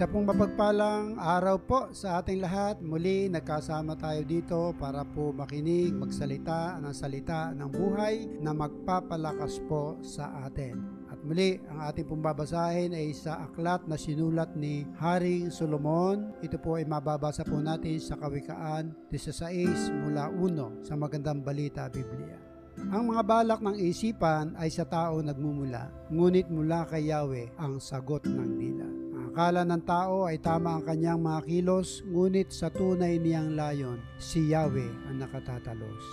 [0.00, 2.80] Isa pong mapagpalang araw po sa ating lahat.
[2.80, 10.00] Muli nagkasama tayo dito para po makinig, magsalita ng salita ng buhay na magpapalakas po
[10.00, 11.04] sa atin.
[11.12, 16.32] At muli, ang ating pong babasahin ay sa aklat na sinulat ni Haring Solomon.
[16.40, 22.40] Ito po ay mababasa po natin sa Kawikaan 16 mula 1 sa Magandang Balita Biblia.
[22.88, 28.24] Ang mga balak ng isipan ay sa tao nagmumula, ngunit mula kay Yahweh ang sagot
[28.24, 28.99] ng dila.
[29.40, 34.52] Akala ng tao ay tama ang kanyang mga kilos, ngunit sa tunay niyang layon, si
[34.52, 36.04] Yahweh ang nakatatalos.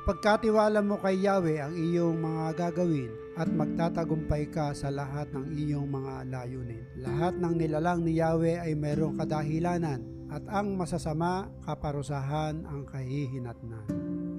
[0.00, 5.84] Ipagkatiwala mo kay Yahweh ang iyong mga gagawin at magtatagumpay ka sa lahat ng iyong
[5.84, 6.80] mga layunin.
[6.96, 10.00] Lahat ng nilalang ni Yahweh ay mayroong kadahilanan
[10.32, 13.84] at ang masasama kaparusahan ang kahihinatnan.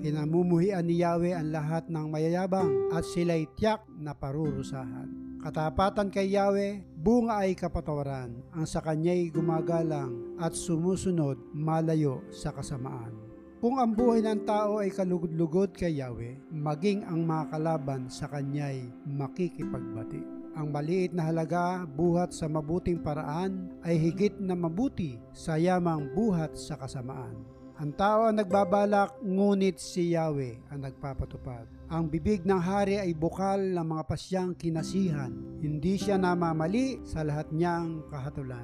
[0.02, 5.38] Kinamumuhian ni Yahweh ang lahat ng mayayabang at sila'y tiyak na parurusahan.
[5.44, 13.12] Katapatan kay Yahweh, bunga ay kapatawaran, ang sa kanya'y gumagalang at sumusunod malayo sa kasamaan.
[13.60, 18.88] Kung ang buhay ng tao ay kalugod-lugod kay Yahweh, maging ang mga kalaban sa kanya'y
[19.04, 20.24] makikipagbati.
[20.56, 26.56] Ang maliit na halaga buhat sa mabuting paraan ay higit na mabuti sa yamang buhat
[26.56, 27.53] sa kasamaan.
[27.84, 31.68] Ang tao ang nagbabalak, ngunit si Yahweh ang nagpapatupad.
[31.92, 35.28] Ang bibig ng hari ay bukal ng mga pasyang kinasihan.
[35.60, 38.64] Hindi siya namamali sa lahat niyang kahatulan.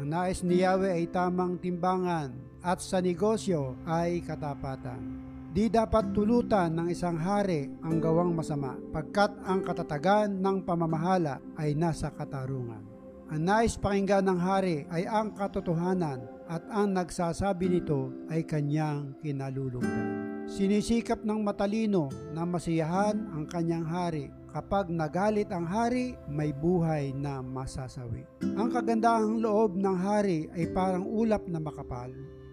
[0.00, 2.32] Ang nais ni Yahweh ay tamang timbangan
[2.64, 5.20] at sa negosyo ay katapatan.
[5.52, 11.76] Di dapat tulutan ng isang hari ang gawang masama, pagkat ang katatagan ng pamamahala ay
[11.76, 12.80] nasa katarungan.
[13.28, 20.44] Ang nais pakinggan ng hari ay ang katotohanan at ang nagsasabi nito ay kanyang kinalulugdan.
[20.44, 24.28] Sinisikap ng matalino na masiyahan ang kanyang hari.
[24.52, 28.22] Kapag nagalit ang hari, may buhay na masasawi.
[28.54, 32.12] Ang kagandahang loob ng hari ay parang ulap na makapal.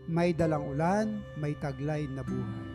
[0.09, 2.68] May dalang ulan, may taglay na buhay.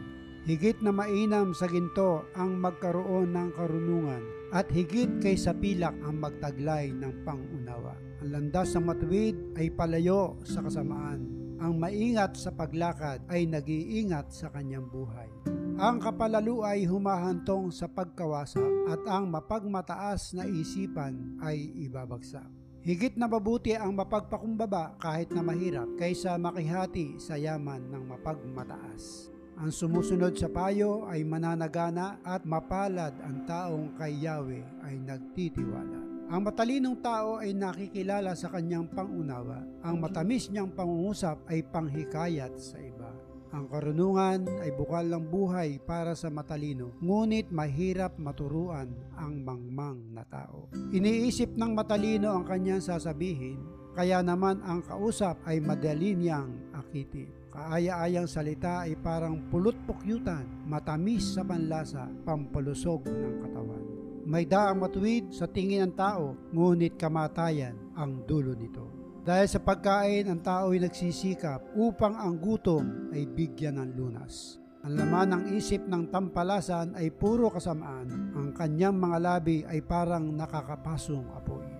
[0.46, 6.22] Higit na mainam sa ginto ang magkaroon ng karunungan at higit kay sa pilak ang
[6.22, 7.96] magtaglay ng pangunawa.
[8.22, 11.26] Ang landas sa matuwid ay palayo sa kasamaan.
[11.56, 15.28] Ang maingat sa paglakad ay nag-iingat sa kanyang buhay.
[15.76, 22.48] Ang kapalalo ay humahantong sa pagkawasa at ang mapagmataas na isipan ay ibabagsak.
[22.86, 29.35] Higit na mabuti ang mapagpakumbaba kahit na mahirap kaysa makihati sa yaman ng mapagmataas.
[29.56, 36.28] Ang sumusunod sa payo ay mananagana at mapalad ang taong kay Yahweh ay nagtitiwala.
[36.28, 39.64] Ang matalinong tao ay nakikilala sa kanyang pangunawa.
[39.80, 43.08] Ang matamis niyang pangungusap ay panghikayat sa iba.
[43.56, 50.28] Ang karunungan ay bukal ng buhay para sa matalino, ngunit mahirap maturuan ang mangmang na
[50.28, 50.68] tao.
[50.92, 53.56] Iniisip ng matalino ang kanyang sasabihin,
[53.96, 57.32] kaya naman ang kausap ay madali niyang akitin.
[57.56, 63.84] Kaaya-ayang salita ay parang pulot-pukyutan, matamis sa panlasa, pampalusog ng katawan.
[64.28, 68.84] May daang matuwid sa tingin ng tao, ngunit kamatayan ang dulo nito.
[69.24, 74.60] Dahil sa pagkain, ang tao ay nagsisikap upang ang gutom ay bigyan ng lunas.
[74.84, 78.36] Ang laman ng isip ng tampalasan ay puro kasamaan.
[78.36, 81.75] Ang kanyang mga labi ay parang nakakapasong apoy.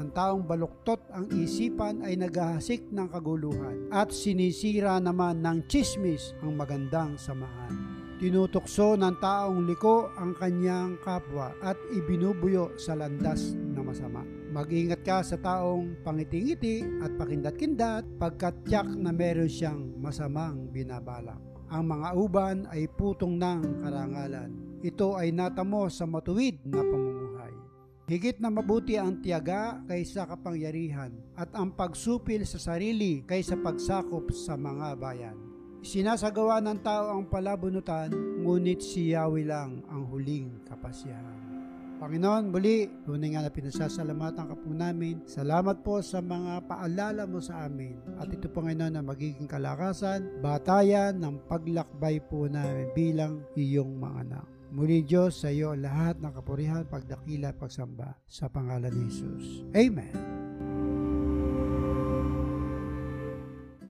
[0.00, 6.56] Ang taong baluktot ang isipan ay naghahasik ng kaguluhan at sinisira naman ng chismis ang
[6.56, 8.00] magandang samahan.
[8.16, 14.24] Tinutokso ng taong liko ang kanyang kapwa at ibinubuyo sa landas na masama.
[14.48, 21.36] Mag-ingat ka sa taong pangiti-ngiti at pakindat-kindat pagkat tiyak na meron siyang masamang binabalak.
[21.68, 24.48] Ang mga uban ay putong ng karangalan.
[24.80, 27.09] Ito ay natamo sa matuwid na pamumuhay.
[28.10, 34.58] Higit na mabuti ang tiyaga kaysa kapangyarihan at ang pagsupil sa sarili kaysa pagsakop sa
[34.58, 35.38] mga bayan.
[35.78, 38.10] Sinasagawa ng tao ang palabunutan,
[38.42, 41.38] ngunit si Yahweh lang ang huling kapasyahan.
[42.02, 45.22] Panginoon, muli, tunay nga na pinasasalamatan ka po namin.
[45.30, 47.94] Salamat po sa mga paalala mo sa amin.
[48.18, 54.16] At ito po Panginoon na magiging kalakasan, batayan ng paglakbay po namin bilang iyong mga
[54.26, 54.59] anak.
[54.70, 59.66] Muli Diyos sa iyo lahat ng kapurihan, pagdakila, pagsamba sa pangalan ni Jesus.
[59.74, 60.39] Amen.